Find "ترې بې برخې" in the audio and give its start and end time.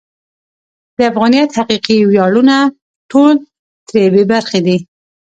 3.87-4.59